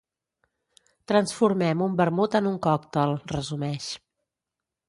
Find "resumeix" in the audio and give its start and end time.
3.37-3.95